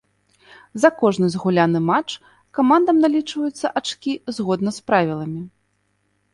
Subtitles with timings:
[0.85, 2.11] За кожны згуляны матч
[2.59, 5.41] камандам налічваюцца ачкі згодна з правіламі.